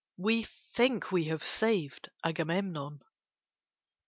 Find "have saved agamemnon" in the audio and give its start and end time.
1.25-3.03